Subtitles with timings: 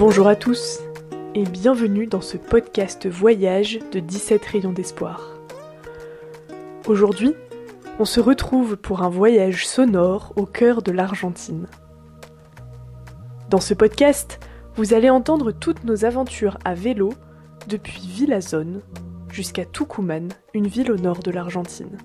[0.00, 0.80] Bonjour à tous
[1.34, 5.34] et bienvenue dans ce podcast voyage de 17 rayons d'espoir.
[6.86, 7.34] Aujourd'hui,
[7.98, 11.66] on se retrouve pour un voyage sonore au cœur de l'Argentine.
[13.50, 14.40] Dans ce podcast,
[14.74, 17.12] vous allez entendre toutes nos aventures à vélo
[17.68, 18.80] depuis Villazone
[19.30, 21.98] jusqu'à Tucumán, une ville au nord de l'Argentine.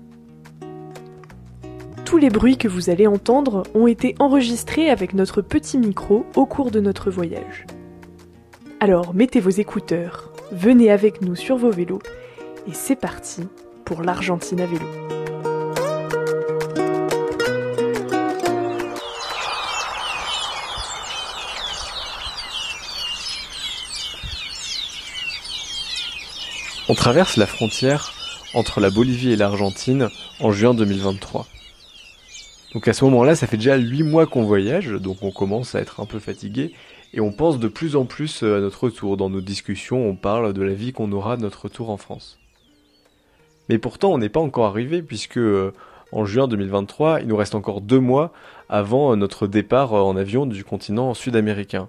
[2.04, 6.44] Tous les bruits que vous allez entendre ont été enregistrés avec notre petit micro au
[6.44, 7.64] cours de notre voyage.
[8.88, 11.98] Alors mettez vos écouteurs, venez avec nous sur vos vélos
[12.68, 13.42] et c'est parti
[13.84, 14.86] pour l'Argentine à vélo.
[26.88, 28.12] On traverse la frontière
[28.54, 31.48] entre la Bolivie et l'Argentine en juin 2023.
[32.72, 35.80] Donc à ce moment-là, ça fait déjà 8 mois qu'on voyage, donc on commence à
[35.80, 36.72] être un peu fatigué,
[37.12, 39.16] et on pense de plus en plus à notre retour.
[39.16, 42.38] Dans nos discussions, on parle de la vie qu'on aura de notre retour en France.
[43.68, 45.72] Mais pourtant, on n'est pas encore arrivé, puisque euh,
[46.12, 48.32] en juin 2023, il nous reste encore deux mois
[48.68, 51.88] avant euh, notre départ euh, en avion du continent sud-américain.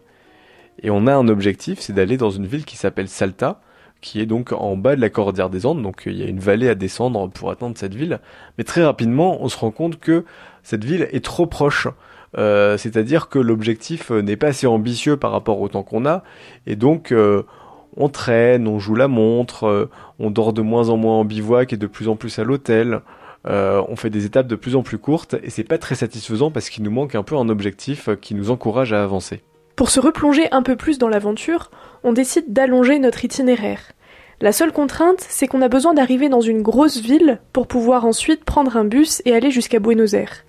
[0.81, 3.61] Et on a un objectif, c'est d'aller dans une ville qui s'appelle Salta,
[4.01, 6.39] qui est donc en bas de la cordillère des Andes, donc il y a une
[6.39, 8.19] vallée à descendre pour atteindre cette ville.
[8.57, 10.23] Mais très rapidement, on se rend compte que
[10.61, 11.87] cette ville est trop proche.
[12.37, 16.23] Euh, c'est-à-dire que l'objectif n'est pas assez ambitieux par rapport au temps qu'on a,
[16.65, 17.43] et donc euh,
[17.95, 19.89] on traîne, on joue la montre, euh,
[20.19, 23.01] on dort de moins en moins en bivouac et de plus en plus à l'hôtel.
[23.45, 26.69] on fait des étapes de plus en plus courtes et c'est pas très satisfaisant parce
[26.69, 29.41] qu'il nous manque un peu un objectif qui nous encourage à avancer.
[29.77, 31.69] Pour se replonger un peu plus dans l'aventure,
[32.03, 33.93] on décide d'allonger notre itinéraire.
[34.41, 38.43] La seule contrainte, c'est qu'on a besoin d'arriver dans une grosse ville pour pouvoir ensuite
[38.43, 40.46] prendre un bus et aller jusqu'à Buenos Aires.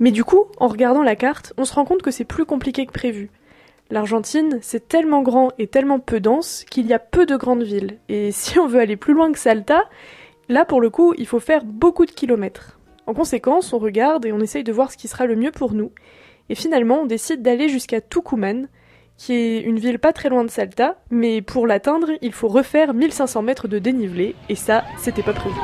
[0.00, 2.86] Mais du coup, en regardant la carte, on se rend compte que c'est plus compliqué
[2.86, 3.30] que prévu.
[3.90, 7.98] L'Argentine, c'est tellement grand et tellement peu dense qu'il y a peu de grandes villes.
[8.08, 9.84] Et si on veut aller plus loin que Salta,
[10.48, 12.78] là pour le coup, il faut faire beaucoup de kilomètres.
[13.06, 15.74] En conséquence, on regarde et on essaye de voir ce qui sera le mieux pour
[15.74, 15.92] nous.
[16.48, 18.68] Et finalement, on décide d'aller jusqu'à Tucumán,
[19.16, 22.94] qui est une ville pas très loin de Salta, mais pour l'atteindre, il faut refaire
[22.94, 25.56] 1500 mètres de dénivelé, et ça, c'était pas prévu.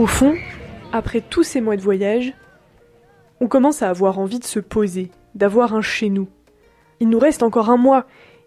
[0.00, 0.34] Au fond,
[0.94, 2.32] après tous ces mois de voyage,
[3.42, 6.26] on commence à avoir envie de se poser, d'avoir un chez nous.
[7.00, 8.06] Il nous reste encore un mois.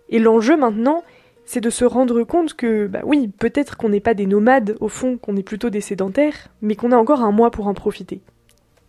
[0.09, 1.03] Et l'enjeu maintenant,
[1.45, 4.87] c'est de se rendre compte que, bah oui, peut-être qu'on n'est pas des nomades au
[4.87, 8.23] fond, qu'on est plutôt des sédentaires, mais qu'on a encore un mois pour en profiter.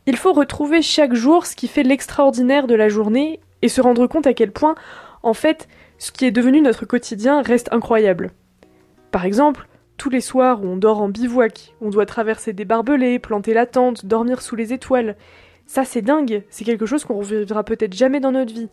[0.06, 4.06] Il faut retrouver chaque jour ce qui fait l'extraordinaire de la journée et se rendre
[4.06, 4.74] compte à quel point,
[5.22, 8.30] en fait, ce qui est devenu notre quotidien reste incroyable.
[9.10, 13.18] Par exemple, tous les soirs où on dort en bivouac, on doit traverser des barbelés,
[13.18, 15.16] planter la tente, dormir sous les étoiles.
[15.66, 18.68] Ça c'est dingue, c'est quelque chose qu'on revivra peut-être jamais dans notre vie.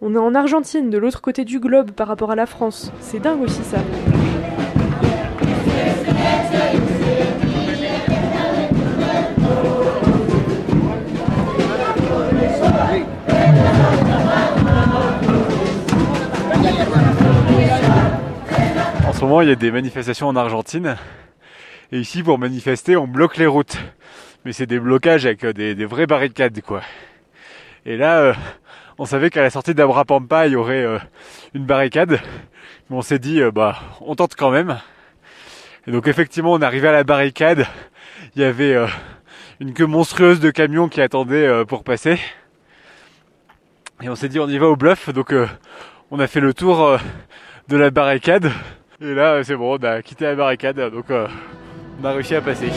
[0.00, 2.90] On est en Argentine, de l'autre côté du globe par rapport à la France.
[3.00, 3.78] C'est dingue aussi ça.
[19.20, 20.96] Ce moment, il y a des manifestations en Argentine.
[21.92, 23.76] Et ici, pour manifester, on bloque les routes.
[24.46, 26.80] Mais c'est des blocages avec euh, des, vraies barricades, quoi.
[27.84, 28.34] Et là, euh,
[28.96, 30.98] on savait qu'à la sortie d'Abrapampa, il y aurait euh,
[31.52, 32.12] une barricade.
[32.88, 34.80] Mais on s'est dit, bah, on tente quand même.
[35.86, 37.66] Et donc effectivement, on est arrivé à la barricade.
[38.34, 38.74] Il y avait
[39.60, 42.18] une queue monstrueuse de camions qui attendaient pour passer.
[44.00, 45.10] Et on s'est dit, on y va au bluff.
[45.10, 45.34] Donc
[46.10, 46.98] on a fait le tour
[47.68, 48.50] de la barricade.
[49.02, 50.78] Et là, c'est bon, on a quitté la barricade.
[50.78, 52.70] Donc on a réussi à passer.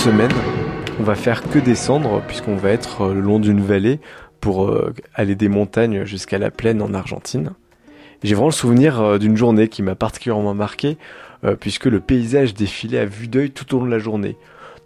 [0.00, 0.32] Semaine,
[0.98, 4.00] on va faire que descendre puisqu'on va être euh, le long d'une vallée
[4.40, 7.50] pour euh, aller des montagnes jusqu'à la plaine en Argentine.
[8.22, 10.96] J'ai vraiment le souvenir euh, d'une journée qui m'a particulièrement marqué
[11.58, 14.36] puisque le paysage défilait à vue d'œil tout au long de la journée.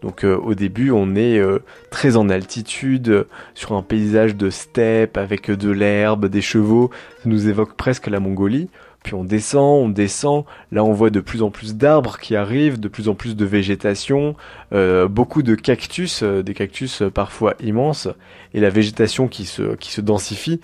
[0.04, 1.60] Donc euh, au début, on est euh,
[1.90, 6.90] très en altitude, sur un paysage de steppe avec de l'herbe, des chevaux.
[7.22, 8.68] Ça nous évoque presque la Mongolie.
[9.02, 10.44] Puis on descend, on descend.
[10.72, 13.46] Là, on voit de plus en plus d'arbres qui arrivent, de plus en plus de
[13.46, 14.36] végétation,
[14.74, 18.08] euh, beaucoup de cactus, des cactus parfois immenses,
[18.52, 20.60] et la végétation qui se densifie.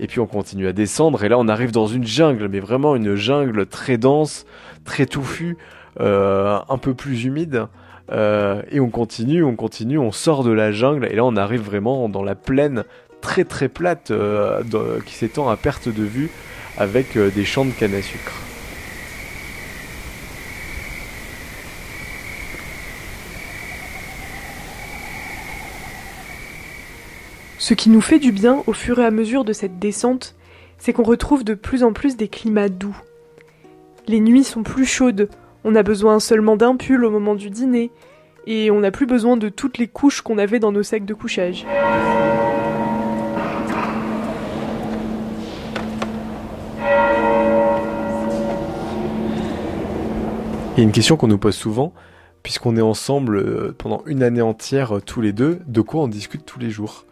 [0.00, 2.96] Et puis on continue à descendre, et là on arrive dans une jungle, mais vraiment
[2.96, 4.46] une jungle très dense,
[4.84, 5.56] très touffue,
[6.00, 7.68] un peu plus humide.
[8.12, 11.62] Euh, et on continue, on continue, on sort de la jungle et là on arrive
[11.62, 12.84] vraiment dans la plaine
[13.20, 14.62] très très plate euh,
[15.06, 16.30] qui s'étend à perte de vue
[16.76, 18.32] avec euh, des champs de canne à sucre.
[27.56, 30.34] Ce qui nous fait du bien au fur et à mesure de cette descente,
[30.76, 32.96] c'est qu'on retrouve de plus en plus des climats doux.
[34.06, 35.30] Les nuits sont plus chaudes,
[35.64, 37.90] on a besoin seulement d'un pull au moment du dîner,
[38.46, 41.14] et on n'a plus besoin de toutes les couches qu'on avait dans nos sacs de
[41.14, 41.66] couchage.
[50.76, 51.92] Il y a une question qu'on nous pose souvent,
[52.42, 56.08] puisqu'on est ensemble euh, pendant une année entière euh, tous les deux, de quoi on
[56.08, 57.06] discute tous les jours?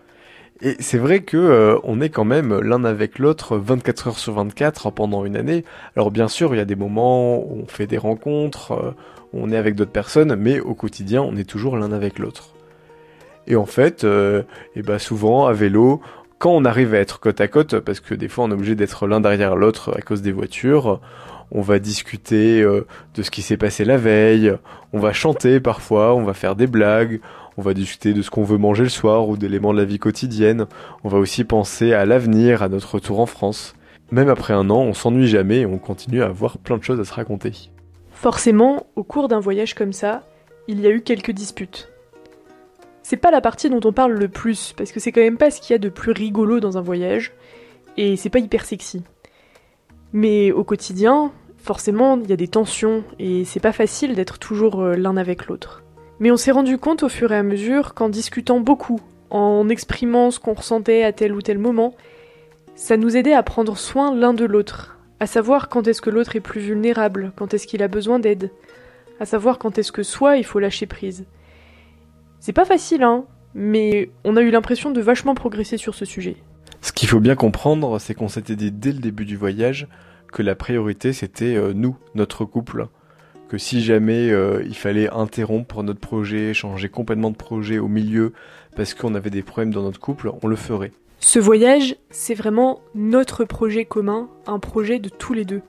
[0.62, 4.34] Et c'est vrai que euh, on est quand même l'un avec l'autre 24 heures sur
[4.34, 5.64] 24 pendant une année.
[5.96, 8.94] Alors bien sûr, il y a des moments où on fait des rencontres, euh,
[9.32, 12.50] on est avec d'autres personnes, mais au quotidien, on est toujours l'un avec l'autre.
[13.48, 14.44] Et en fait, euh,
[14.76, 16.00] et ben souvent à vélo,
[16.38, 18.76] quand on arrive à être côte à côte, parce que des fois on est obligé
[18.76, 21.00] d'être l'un derrière l'autre à cause des voitures,
[21.50, 24.54] on va discuter de ce qui s'est passé la veille,
[24.92, 27.20] on va chanter parfois, on va faire des blagues,
[27.56, 29.98] on va discuter de ce qu'on veut manger le soir ou d'éléments de la vie
[29.98, 30.66] quotidienne.
[31.04, 33.74] On va aussi penser à l'avenir, à notre retour en France.
[34.10, 37.00] Même après un an, on s'ennuie jamais et on continue à avoir plein de choses
[37.00, 37.52] à se raconter.
[38.12, 40.22] Forcément, au cours d'un voyage comme ça,
[40.68, 41.88] il y a eu quelques disputes.
[43.02, 45.50] C'est pas la partie dont on parle le plus, parce que c'est quand même pas
[45.50, 47.32] ce qu'il y a de plus rigolo dans un voyage,
[47.96, 49.02] et c'est pas hyper sexy.
[50.12, 54.82] Mais au quotidien, forcément, il y a des tensions, et c'est pas facile d'être toujours
[54.82, 55.81] euh, l'un avec l'autre.
[56.22, 60.30] Mais on s'est rendu compte au fur et à mesure qu'en discutant beaucoup, en exprimant
[60.30, 61.96] ce qu'on ressentait à tel ou tel moment,
[62.76, 66.36] ça nous aidait à prendre soin l'un de l'autre, à savoir quand est-ce que l'autre
[66.36, 68.52] est plus vulnérable, quand est-ce qu'il a besoin d'aide,
[69.18, 71.26] à savoir quand est-ce que soi il faut lâcher prise.
[72.38, 73.24] C'est pas facile, hein,
[73.56, 76.36] mais on a eu l'impression de vachement progresser sur ce sujet.
[76.82, 79.88] Ce qu'il faut bien comprendre, c'est qu'on s'était dit dès le début du voyage
[80.32, 82.86] que la priorité c'était euh, nous, notre couple,
[83.52, 88.32] que si jamais euh, il fallait interrompre notre projet, changer complètement de projet au milieu
[88.76, 90.90] parce qu'on avait des problèmes dans notre couple, on le ferait.
[91.18, 95.60] Ce voyage, c'est vraiment notre projet commun, un projet de tous les deux.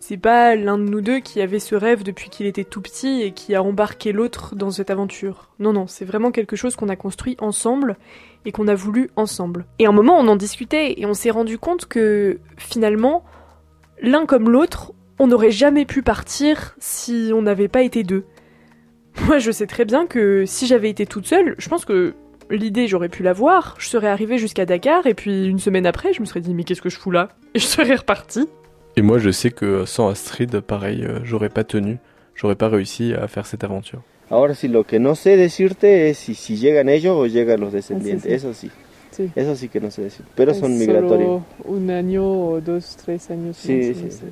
[0.00, 3.22] C'est pas l'un de nous deux qui avait ce rêve depuis qu'il était tout petit
[3.22, 5.48] et qui a embarqué l'autre dans cette aventure.
[5.58, 7.96] Non, non, c'est vraiment quelque chose qu'on a construit ensemble
[8.44, 9.64] et qu'on a voulu ensemble.
[9.78, 13.24] Et un moment, on en discutait et on s'est rendu compte que finalement,
[14.02, 18.24] l'un comme l'autre, on n'aurait jamais pu partir si on n'avait pas été deux.
[19.26, 22.14] Moi, je sais très bien que si j'avais été toute seule, je pense que
[22.50, 23.76] l'idée, j'aurais pu l'avoir.
[23.78, 26.64] Je serais arrivée jusqu'à Dakar et puis une semaine après, je me serais dit mais
[26.64, 27.28] qu'est-ce que je fous là?
[27.54, 28.48] Et je serais repartie.
[28.96, 31.98] Et moi, je sais que sans Astrid, pareil, euh, j'aurais pas tenu,
[32.34, 34.02] j'aurais pas réussi à faire cette aventure.
[34.30, 37.72] Ahora sí, lo que no sé decirte es si, si llegan ellos o llegan los
[37.72, 38.30] descendientes.
[38.30, 38.70] Eso sí.
[39.10, 39.30] Sí.
[39.36, 40.24] Eso sí que no sé decir.
[40.34, 41.42] Pero son migratorios.
[41.64, 43.56] Un año o dos, tres años.
[43.56, 44.24] Sí, sí, sí.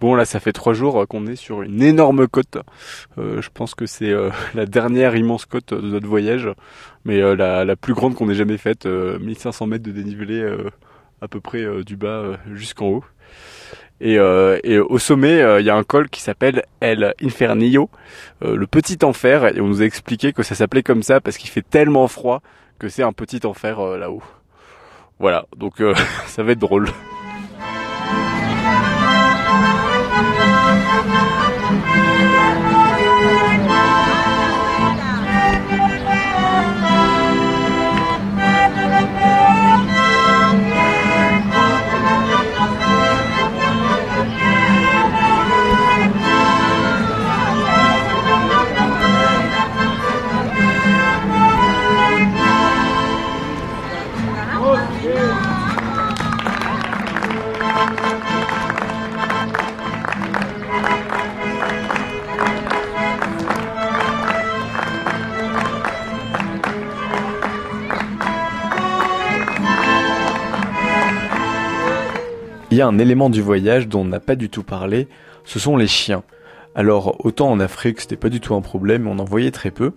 [0.00, 2.58] Bon, là, ça fait trois jours qu'on est sur une énorme côte.
[3.18, 6.48] Euh, je pense que c'est euh, la dernière immense côte de notre voyage,
[7.04, 10.56] mais euh, la, la, plus grande qu'on ait jamais faite, 1500 mètres de dénivelé
[11.20, 13.04] à peu près du bas jusqu'en haut.
[14.00, 17.90] Et, et, au sommet, il y a un col qui s'appelle El Infernillo,
[18.42, 21.50] le petit enfer, et on nous a expliqué que ça s'appelait comme ça parce qu'il
[21.50, 22.42] fait tellement froid
[22.78, 24.22] que c'est un petit enfer là-haut.
[25.18, 25.82] Voilà, donc
[26.26, 26.88] ça va être drôle.
[31.08, 32.67] Il y
[72.88, 75.08] un élément du voyage dont on n'a pas du tout parlé,
[75.44, 76.24] ce sont les chiens.
[76.74, 79.92] Alors autant en Afrique c'était pas du tout un problème, on en voyait très peu,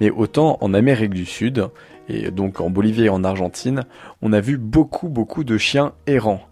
[0.00, 1.68] Mais autant en Amérique du Sud,
[2.08, 3.84] et donc en Bolivie et en Argentine,
[4.22, 6.42] on a vu beaucoup beaucoup de chiens errants.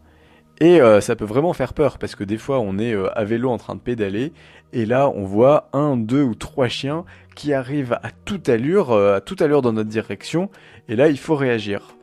[0.60, 3.24] Et euh, ça peut vraiment faire peur parce que des fois on est euh, à
[3.24, 4.32] vélo en train de pédaler
[4.72, 9.16] et là on voit un, deux ou trois chiens qui arrivent à toute allure, euh,
[9.16, 10.50] à toute allure dans notre direction
[10.88, 11.96] et là il faut réagir.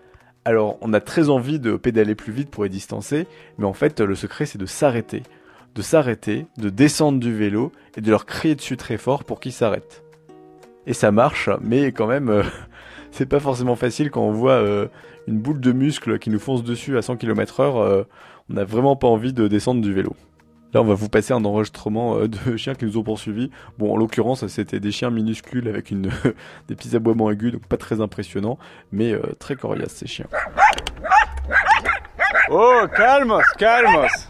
[0.44, 4.00] Alors on a très envie de pédaler plus vite pour les distancer, mais en fait
[4.00, 5.24] le secret c'est de s'arrêter.
[5.76, 9.54] De s'arrêter, de descendre du vélo et de leur crier dessus très fort pour qu'ils
[9.54, 10.04] s'arrêtent.
[10.88, 12.44] Et ça marche, mais quand même
[13.12, 14.62] c'est pas forcément facile quand on voit
[15.28, 18.08] une boule de muscles qui nous fonce dessus à 100 km heure
[18.50, 20.16] on n'a vraiment pas envie de descendre du vélo.
[20.74, 23.52] Là, on va vous passer un enregistrement euh, de chiens qui nous ont poursuivis.
[23.78, 26.10] Bon, en l'occurrence, c'était des chiens minuscules avec une,
[26.68, 28.58] des petits aboiements aigus, donc pas très impressionnant,
[28.92, 30.28] mais euh, très coriaces ces chiens.
[32.50, 34.28] Oh, calmos, calmos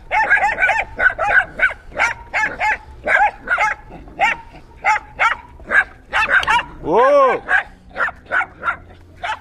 [6.84, 7.40] Oh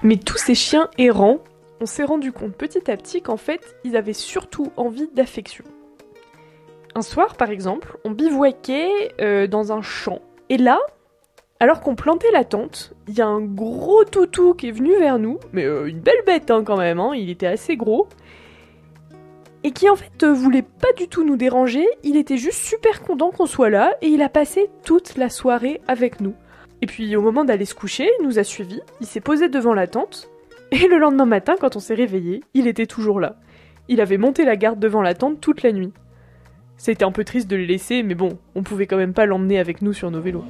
[0.03, 1.39] Mais tous ces chiens errants
[1.81, 5.65] on s'est rendu compte petit à petit qu'en fait, ils avaient surtout envie d'affection.
[6.93, 10.19] Un soir, par exemple, on bivouaquait euh, dans un champ.
[10.49, 10.79] Et là,
[11.61, 15.19] alors qu'on plantait la tente, il y a un gros toutou qui est venu vers
[15.19, 18.07] nous, mais euh, une belle bête hein, quand même, hein, il était assez gros,
[19.63, 23.01] et qui en fait euh, voulait pas du tout nous déranger, il était juste super
[23.01, 26.33] content qu'on soit là, et il a passé toute la soirée avec nous.
[26.81, 29.73] Et puis au moment d'aller se coucher, il nous a suivis, il s'est posé devant
[29.73, 30.29] la tente,
[30.71, 33.35] et le lendemain matin, quand on s'est réveillé, il était toujours là.
[33.87, 35.93] Il avait monté la garde devant la tente toute la nuit.
[36.83, 39.59] C'était un peu triste de le laisser, mais bon, on pouvait quand même pas l'emmener
[39.59, 40.43] avec nous sur nos vélos.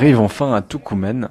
[0.00, 1.28] Arrive enfin à Tucumán,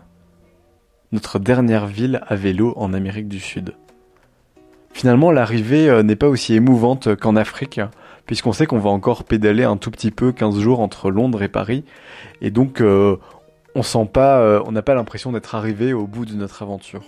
[1.12, 3.74] notre dernière ville à vélo en Amérique du Sud.
[4.94, 7.82] Finalement, l'arrivée euh, n'est pas aussi émouvante qu'en Afrique,
[8.28, 11.48] puisqu'on sait qu'on va encore pédaler un tout petit peu 15 jours entre Londres et
[11.48, 11.84] Paris,
[12.42, 13.18] et donc euh,
[13.74, 17.02] on sent pas, euh, on n'a pas l'impression d'être arrivé au bout de notre aventure.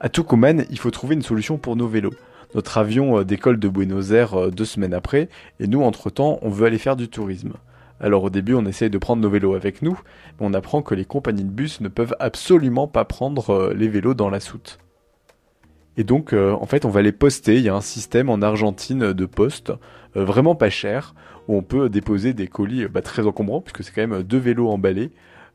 [0.00, 2.14] À Tucumán, il faut trouver une solution pour nos vélos.
[2.54, 5.28] Notre avion décolle de Buenos Aires deux semaines après,
[5.60, 7.52] et nous, entre-temps, on veut aller faire du tourisme.
[8.00, 10.00] Alors au début, on essaye de prendre nos vélos avec nous,
[10.38, 13.88] mais on apprend que les compagnies de bus ne peuvent absolument pas prendre euh, les
[13.88, 14.78] vélos dans la soute.
[15.96, 17.56] Et donc, euh, en fait, on va les poster.
[17.56, 19.72] Il y a un système en Argentine de poste,
[20.16, 21.14] euh, vraiment pas cher,
[21.48, 24.68] où on peut déposer des colis bah, très encombrants, puisque c'est quand même deux vélos
[24.68, 25.10] emballés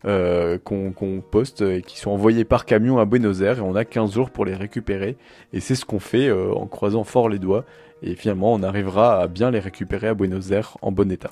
[0.06, 4.12] qu'on poste et qui sont envoyés par camion à Buenos Aires, et on a 15
[4.12, 5.16] jours pour les récupérer.
[5.54, 7.64] Et c'est ce qu'on fait en croisant fort les doigts,
[8.02, 11.32] et finalement, on arrivera à bien les récupérer à Buenos Aires en bon état.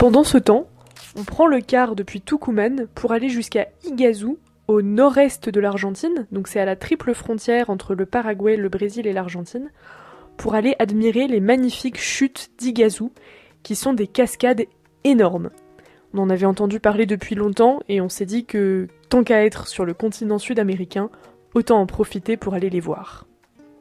[0.00, 0.66] Pendant ce temps,
[1.14, 6.48] on prend le car depuis Tucumán pour aller jusqu'à Iguazú, au nord-est de l'Argentine, donc
[6.48, 9.70] c'est à la triple frontière entre le Paraguay, le Brésil et l'Argentine,
[10.38, 13.12] pour aller admirer les magnifiques chutes d'Iguazú,
[13.62, 14.64] qui sont des cascades
[15.04, 15.50] énormes.
[16.14, 19.68] On en avait entendu parler depuis longtemps et on s'est dit que tant qu'à être
[19.68, 21.10] sur le continent sud-américain,
[21.52, 23.26] autant en profiter pour aller les voir.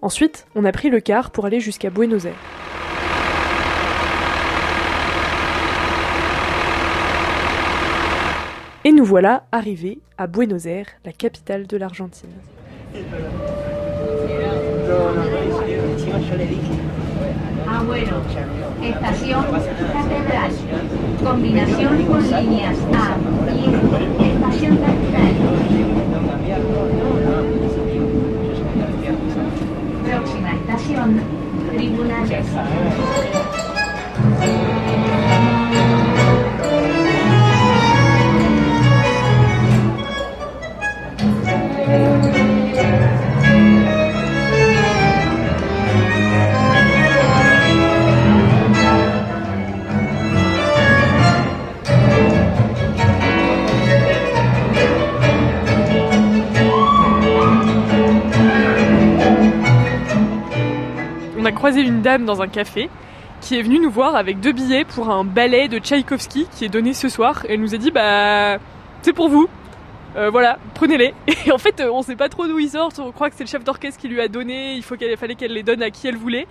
[0.02, 2.89] Ensuite, on a pris le car pour aller jusqu'à Buenos Aires.
[8.90, 12.32] Et nous voilà arrivés à Buenos Aires, la capitale de l'Argentine.
[17.68, 18.14] Ah, bueno.
[18.82, 19.44] Estación
[19.94, 20.52] Catedral.
[21.24, 23.16] Combinación con líneas A
[23.54, 23.66] y
[24.26, 25.36] Estación Catedral.
[30.04, 31.22] Próxima estación,
[31.78, 32.48] Tribunales.
[61.78, 62.90] Une dame dans un café
[63.42, 66.70] qui est venue nous voir avec deux billets pour un ballet de Tchaïkovski qui est
[66.70, 67.46] donné ce soir.
[67.48, 68.58] Et elle nous a dit bah
[69.02, 69.50] c'est pour vous.
[70.16, 71.14] Euh, voilà, prenez-les.
[71.46, 73.00] Et en fait, euh, on sait pas trop d'où ils sortent.
[73.00, 74.74] On croit que c'est le chef d'orchestre qui lui a donné.
[74.74, 76.48] Il faut fallait qu'elle les donne à qui elle voulait.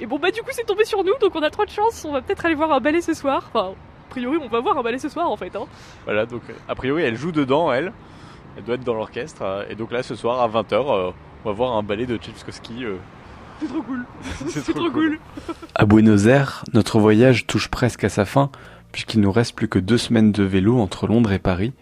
[0.00, 2.04] Et bon bah du coup c'est tombé sur nous, donc on a trop de chance.
[2.04, 3.48] On va peut-être aller voir un ballet ce soir.
[3.52, 5.54] Enfin, a priori on va voir un ballet ce soir en fait.
[5.54, 5.66] Hein.
[6.04, 7.92] Voilà, donc a priori elle joue dedans, elle.
[8.56, 9.66] Elle doit être dans l'orchestre.
[9.70, 11.12] Et donc là ce soir à 20h,
[11.44, 12.84] on va voir un ballet de Tchaïkovski.
[13.60, 14.04] C'est trop cool.
[14.48, 15.18] c'est trop, cool.
[15.74, 18.50] À Buenos Aires, notre voyage touche presque à sa fin,
[18.92, 21.72] puisqu'il nous reste plus que deux semaines de vélo entre Londres et Paris.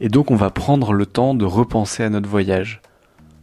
[0.00, 2.80] Et donc on va prendre le temps de repenser à notre voyage.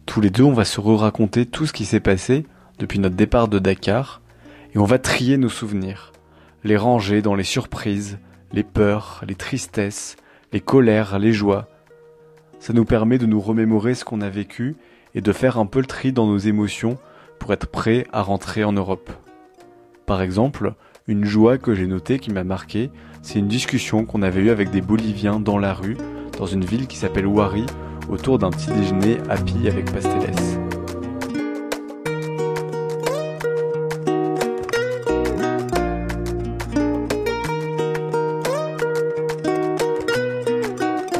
[0.06, 2.46] Tous les deux, on va se re-raconter tout ce qui s'est passé
[2.80, 4.22] depuis notre départ de Dakar,
[4.74, 6.14] et on va trier nos souvenirs,
[6.64, 8.20] les ranger dans les surprises,
[8.54, 10.16] les peurs, les tristesses,
[10.54, 11.68] les colères, les joies.
[12.60, 14.76] Ça nous permet de nous remémorer ce qu'on a vécu
[15.14, 16.98] et de faire un peu le tri dans nos émotions
[17.39, 19.12] pour être prêt à rentrer en Europe.
[20.06, 20.74] Par exemple,
[21.08, 22.91] une joie que j'ai notée qui m'a marqué,
[23.22, 25.98] c'est une discussion qu'on avait eue avec des Boliviens dans la rue,
[26.38, 27.65] dans une ville qui s'appelle Wari,
[28.10, 30.34] autour d'un petit déjeuner happy avec pasteles.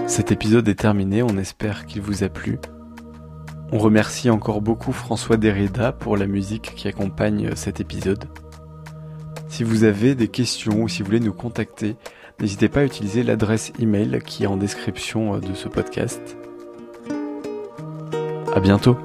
[0.08, 2.60] Cet épisode est terminé, on espère qu'il vous a plu.
[3.72, 8.26] On remercie encore beaucoup François Derrida pour la musique qui accompagne cet épisode.
[9.50, 11.96] Si vous avez des questions ou si vous voulez nous contacter,
[12.40, 16.38] n'hésitez pas à utiliser l'adresse email qui est en description de ce podcast.
[18.54, 18.98] À bientôt!